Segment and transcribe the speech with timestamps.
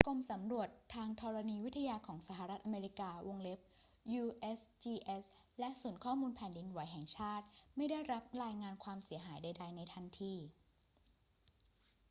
[0.07, 3.09] กรมสำรวจทางธรณีวิทยาของสหรัฐอเมริกา
[4.21, 5.23] usgs
[5.59, 10.33] และศูนย์ข้อมูลแผ่นดินไหวแห่งชาติไม่ได้รับรายงานความเสียหายใด ๆ ในทันที